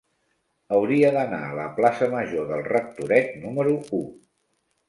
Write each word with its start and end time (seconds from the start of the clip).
Hauria 0.77 1.11
d'anar 1.17 1.41
a 1.49 1.59
la 1.59 1.67
plaça 1.81 2.09
Major 2.15 2.49
del 2.53 2.65
Rectoret 2.71 3.31
número 3.45 3.77
u. 4.01 4.01